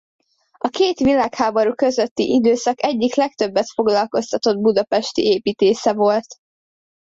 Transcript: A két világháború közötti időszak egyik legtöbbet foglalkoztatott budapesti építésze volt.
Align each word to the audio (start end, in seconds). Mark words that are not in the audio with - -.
A 0.57 0.67
két 0.67 0.97
világháború 0.99 1.73
közötti 1.73 2.33
időszak 2.33 2.83
egyik 2.83 3.15
legtöbbet 3.15 3.69
foglalkoztatott 3.71 4.57
budapesti 4.59 5.21
építésze 5.23 5.93
volt. 5.93 6.37